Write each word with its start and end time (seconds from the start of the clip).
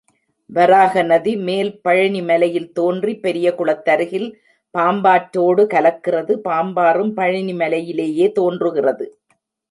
வராக 0.49 1.01
நதி, 1.03 1.33
மேல் 1.37 1.69
பழனிமலையில் 1.83 2.71
தோன்றி, 2.71 3.13
பெரிய 3.15 3.47
குளத்திற்கருகில் 3.51 4.25
பாம்பாற்றோடு 4.73 5.63
கலக்கிறது, 5.67 6.35
பாம்பாறும் 6.49 7.13
பழனிமலையிலேயே 7.17 8.31
தோன்றுகிறது. 8.31 9.07